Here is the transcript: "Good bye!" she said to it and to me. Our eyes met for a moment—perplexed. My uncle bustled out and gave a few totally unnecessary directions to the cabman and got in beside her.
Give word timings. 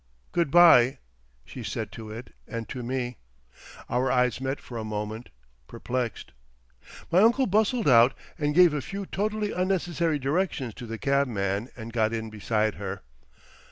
"Good 0.31 0.49
bye!" 0.49 0.97
she 1.45 1.61
said 1.61 1.91
to 1.91 2.09
it 2.09 2.33
and 2.47 2.67
to 2.69 2.81
me. 2.81 3.17
Our 3.87 4.11
eyes 4.11 4.41
met 4.41 4.59
for 4.59 4.79
a 4.79 4.83
moment—perplexed. 4.83 6.31
My 7.11 7.19
uncle 7.21 7.45
bustled 7.45 7.87
out 7.87 8.15
and 8.35 8.55
gave 8.55 8.73
a 8.73 8.81
few 8.81 9.05
totally 9.05 9.51
unnecessary 9.51 10.17
directions 10.17 10.73
to 10.73 10.87
the 10.87 10.97
cabman 10.97 11.69
and 11.77 11.93
got 11.93 12.13
in 12.13 12.31
beside 12.31 12.73
her. 12.81 13.03